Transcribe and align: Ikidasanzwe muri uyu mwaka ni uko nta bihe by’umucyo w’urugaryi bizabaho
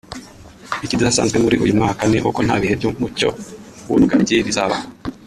Ikidasanzwe 0.85 1.37
muri 1.43 1.55
uyu 1.63 1.77
mwaka 1.79 2.01
ni 2.09 2.17
uko 2.29 2.39
nta 2.45 2.55
bihe 2.61 2.73
by’umucyo 2.79 3.29
w’urugaryi 3.89 4.45
bizabaho 4.49 4.85